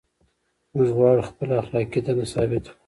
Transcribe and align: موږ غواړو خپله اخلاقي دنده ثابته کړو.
موږ 0.75 0.89
غواړو 0.97 1.27
خپله 1.29 1.53
اخلاقي 1.61 1.99
دنده 2.05 2.25
ثابته 2.33 2.69
کړو. 2.73 2.77